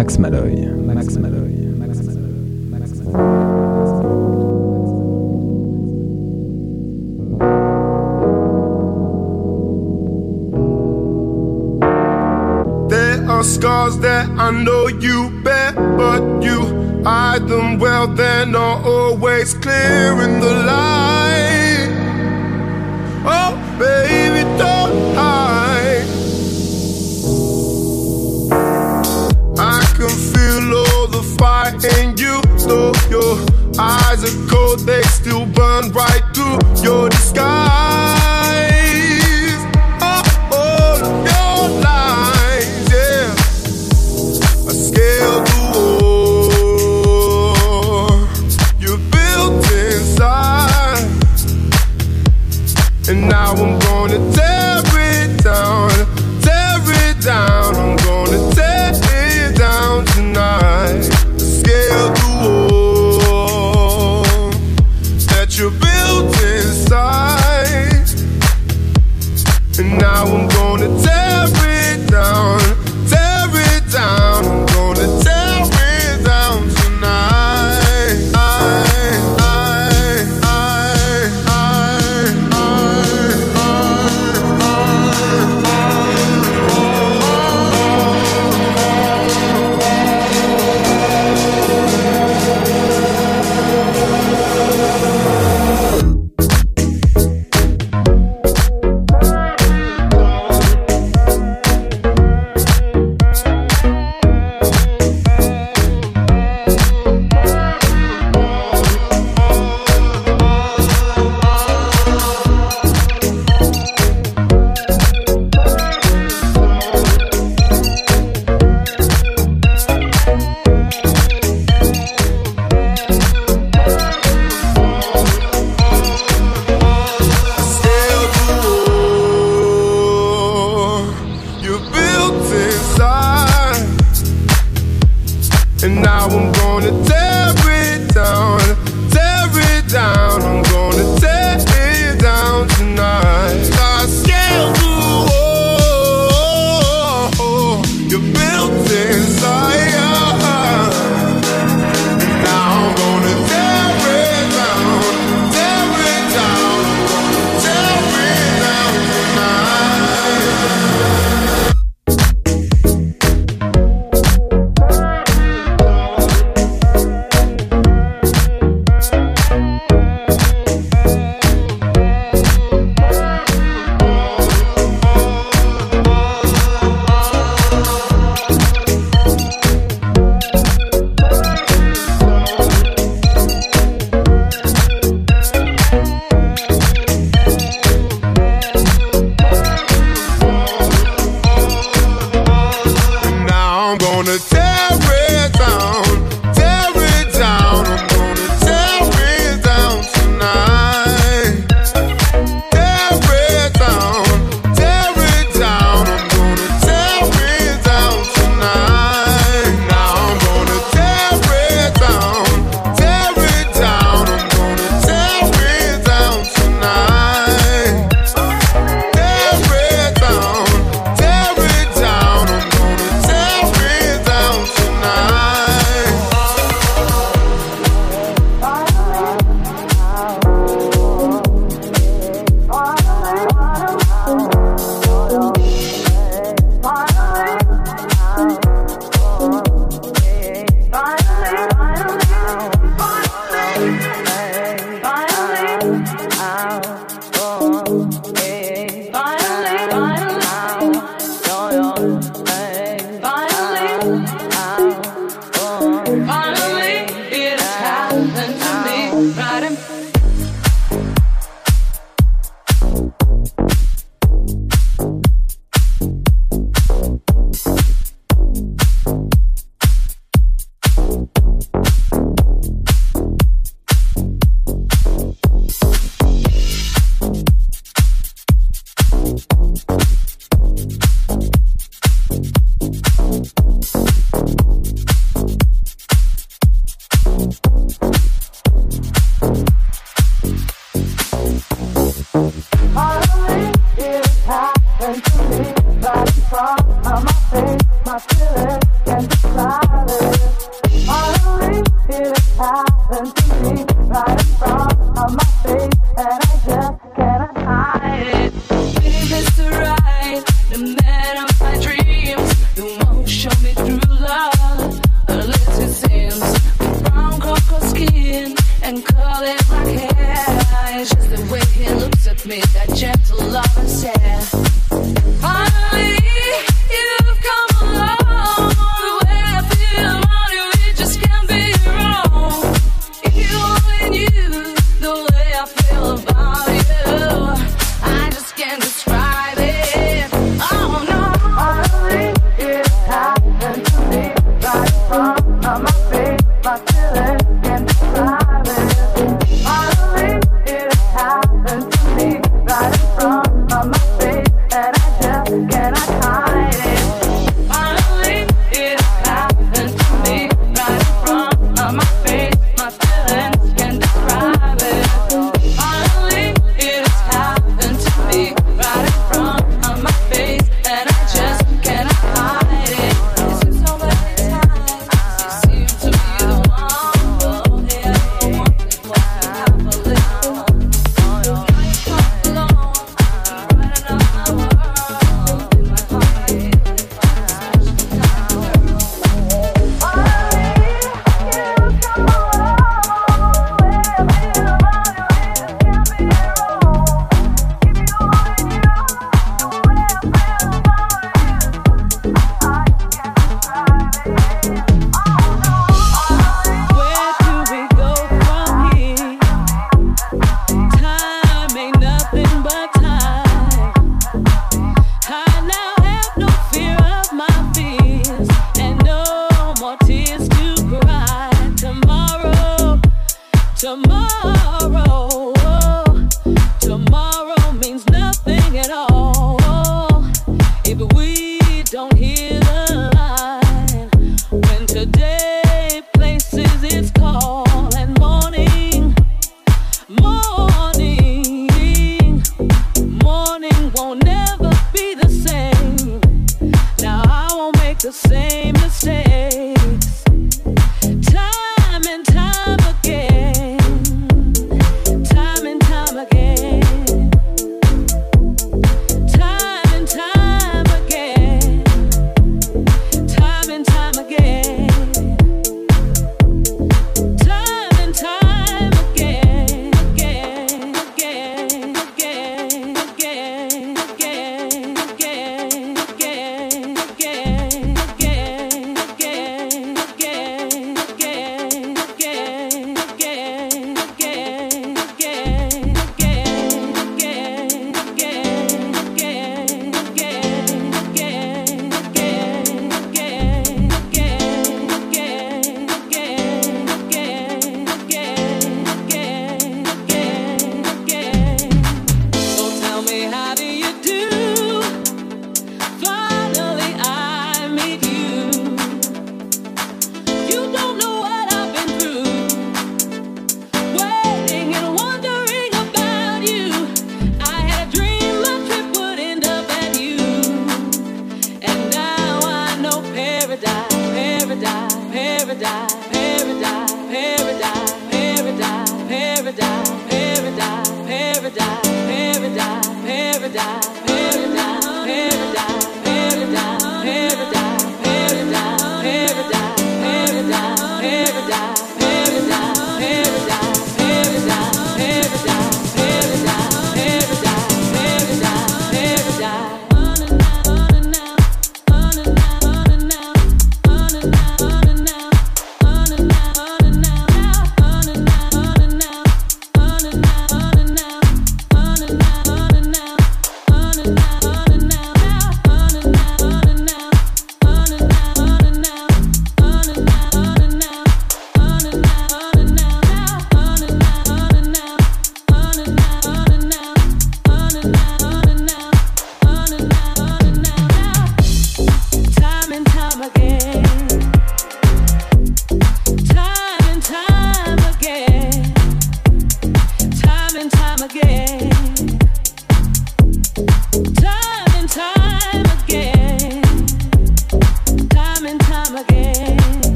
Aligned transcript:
Max 0.00 0.18
Malloy. 0.18 0.56
Max 0.76 1.16
Malloy. 1.16 1.50
scars 13.42 13.98
that 13.98 14.28
I 14.38 14.50
know 14.50 14.86
you 14.88 15.30
bear, 15.44 15.72
but 15.72 16.42
you 16.42 16.60
hide 17.04 17.46
them 17.46 17.78
well, 17.78 18.06
they're 18.06 18.46
not 18.46 18.86
always 18.86 19.52
clear 19.52 20.22
in 20.22 20.40
the 20.40 20.54
light. 20.66 21.69
and 31.84 32.18
you 32.18 32.40
stole 32.58 32.94
your 33.08 33.36
eyes 33.78 34.22
are 34.24 34.48
cold, 34.48 34.80
they 34.80 35.02
still 35.02 35.46
burn 35.46 35.90
right 35.92 36.22
through 36.34 36.58
your 36.82 37.08
disguise. 37.08 37.89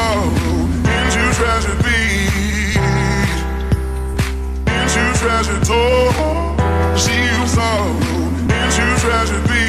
tomorrow 0.00 0.24
into 0.96 1.22
tragedy, 1.36 2.74
into 4.66 5.04
tragedy. 5.20 5.84
See 6.96 7.20
you 7.28 7.46
fall 7.46 7.90
into 8.40 8.86
tragedy, 9.00 9.66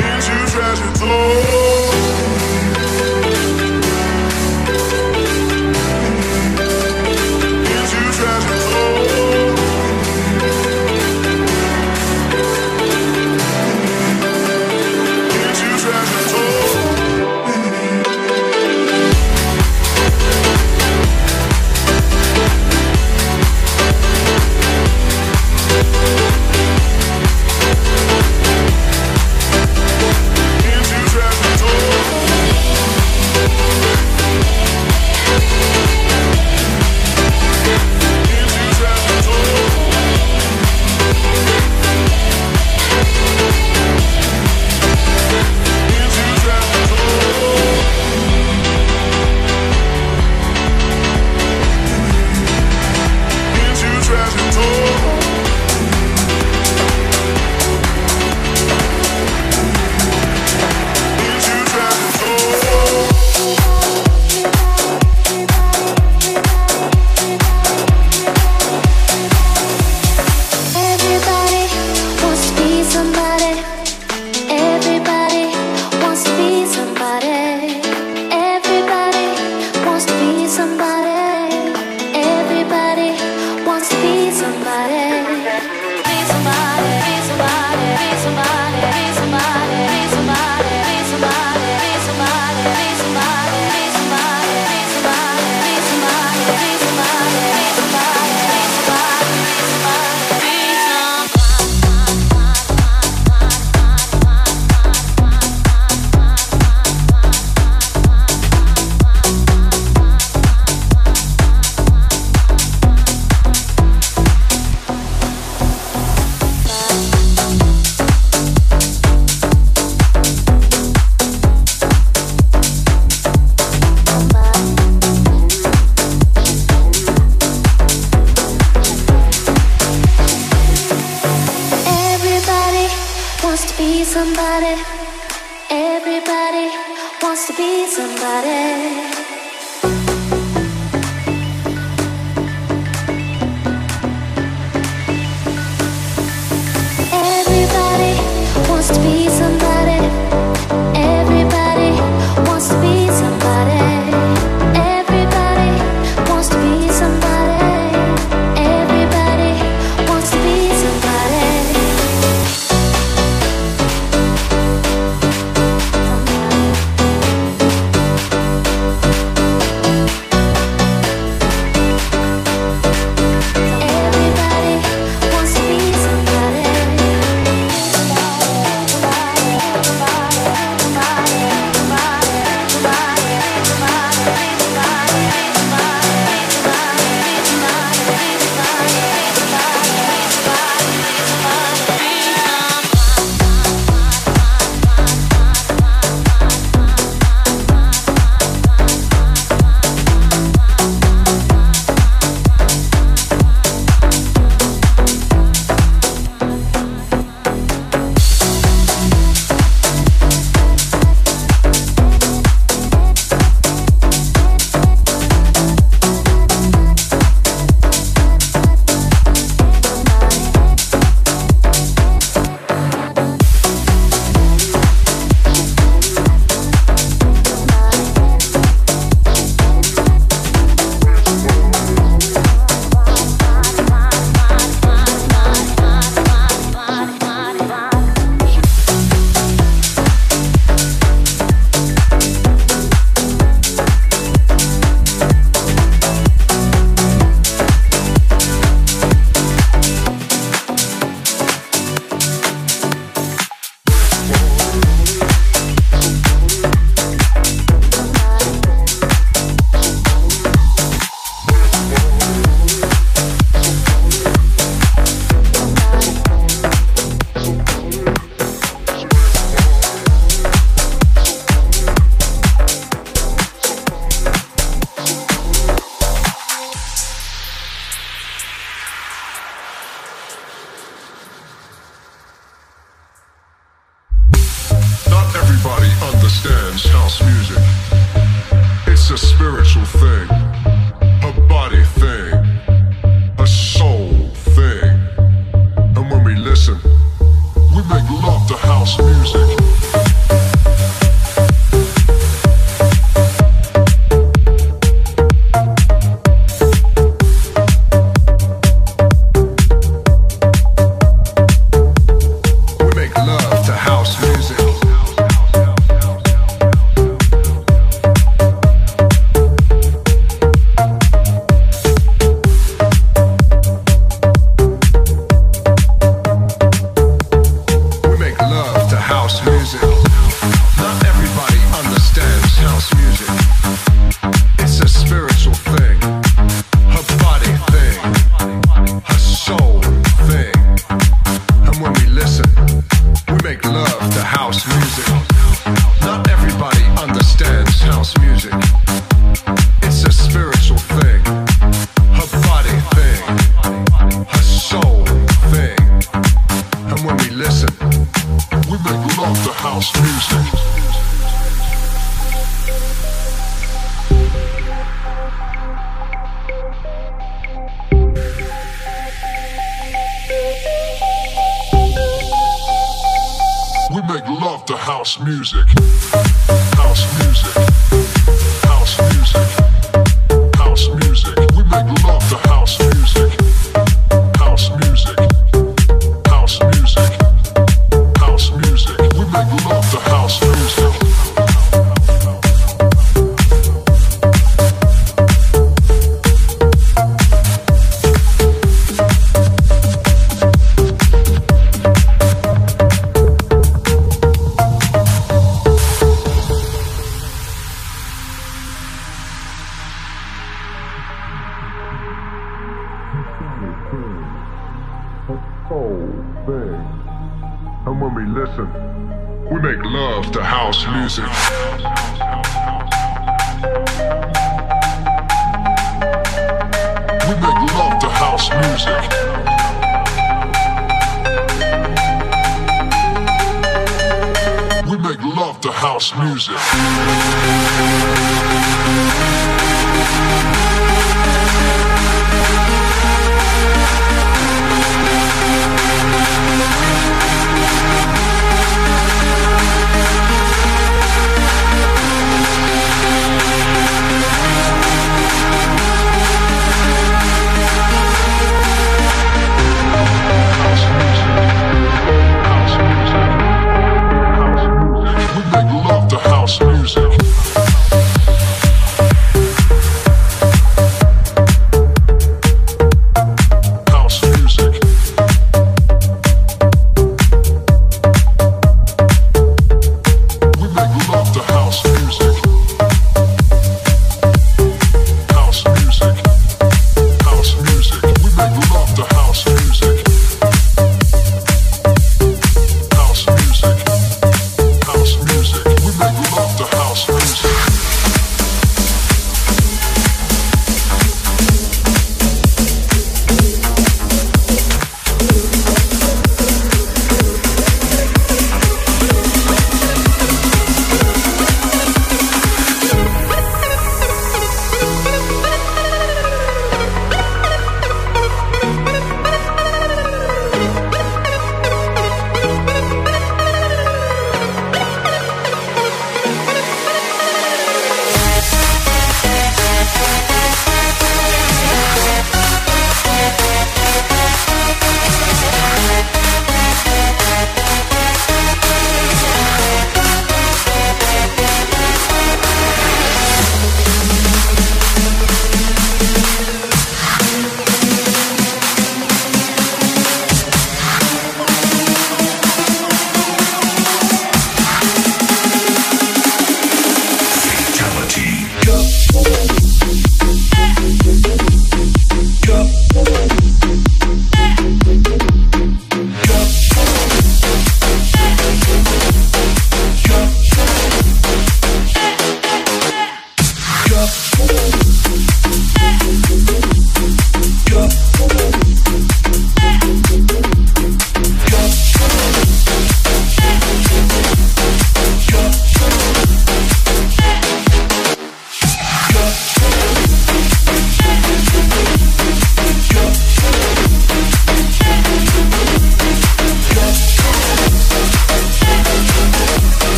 into 0.00 0.36
tragedy. 0.52 2.07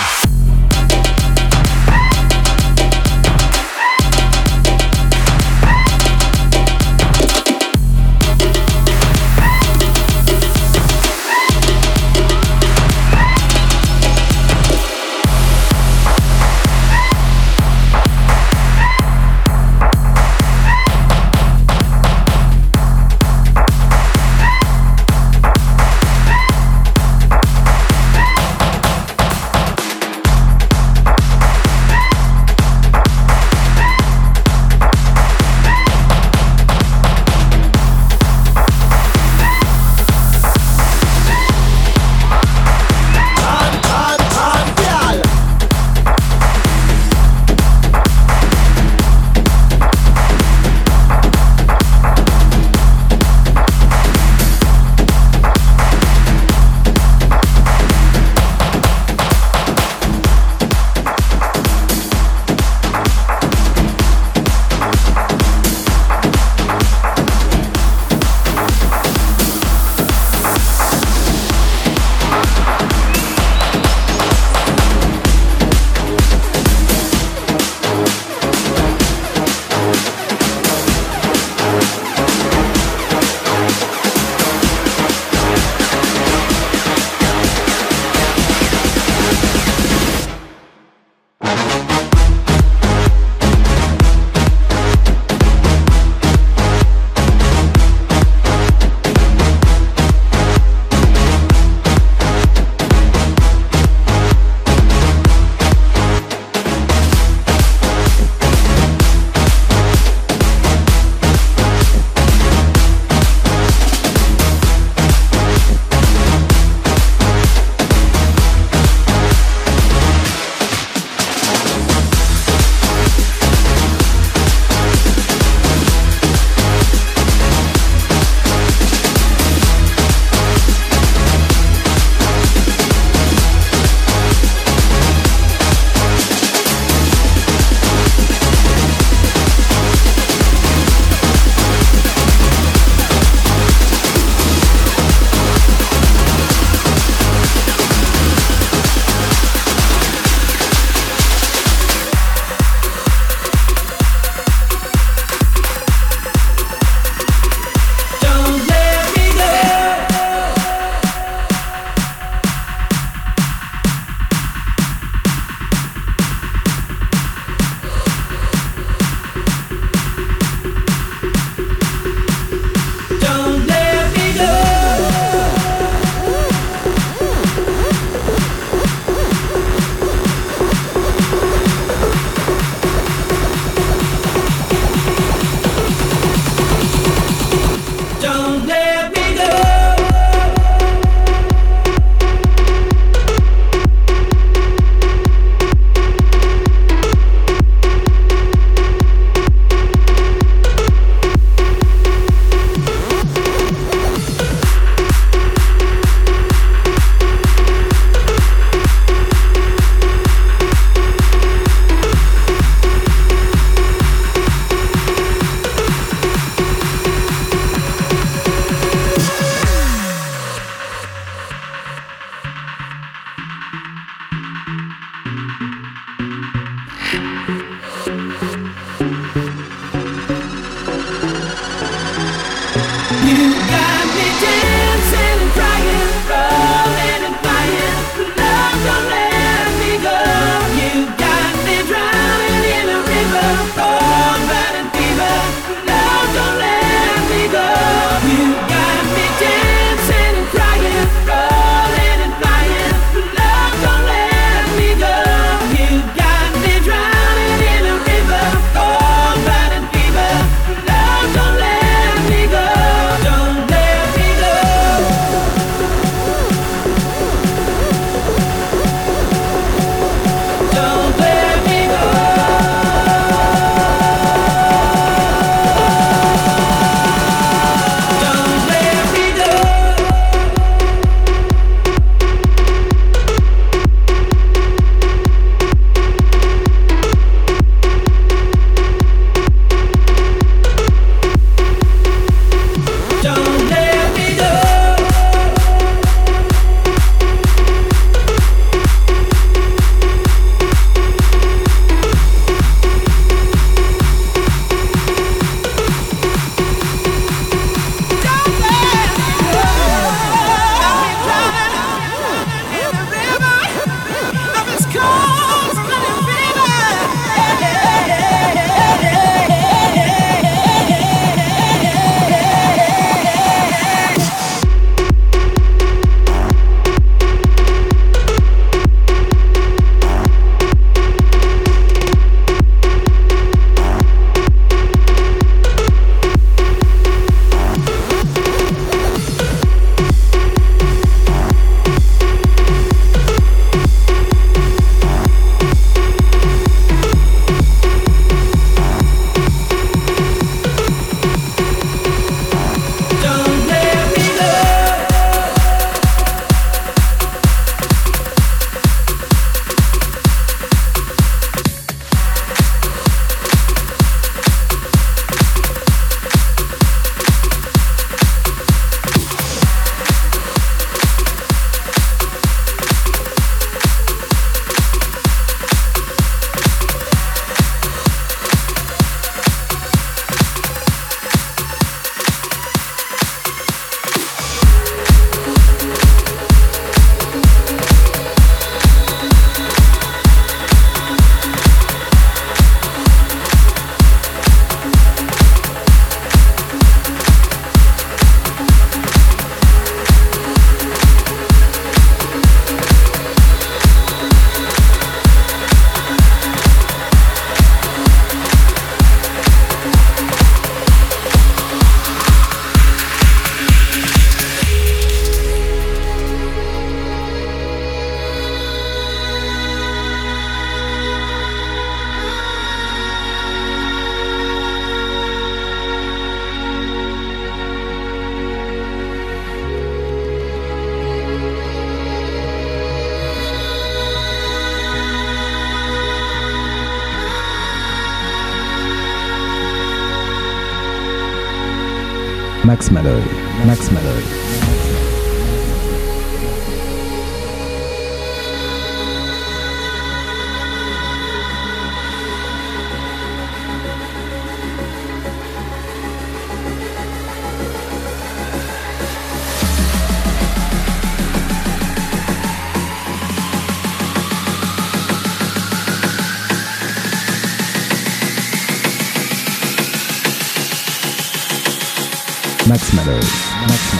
Place. 0.00 0.29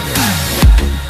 Yeah. 0.07 1.10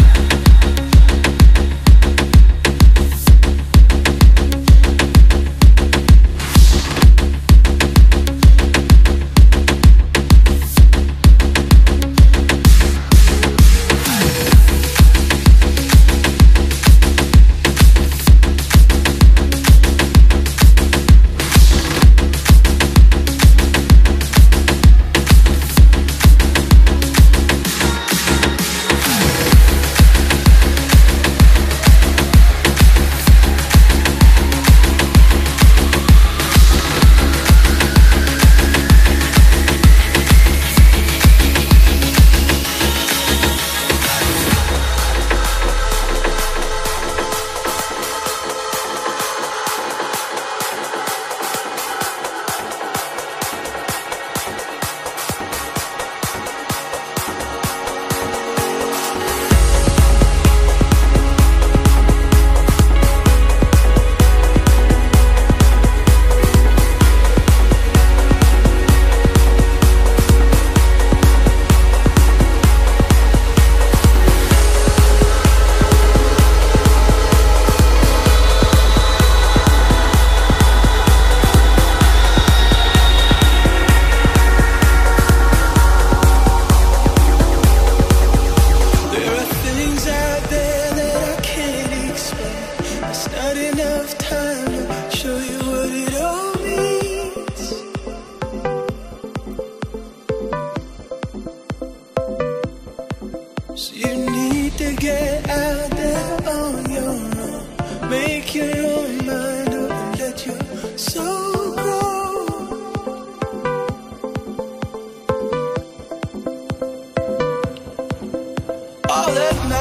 All 119.31 119.37
that 119.37 119.80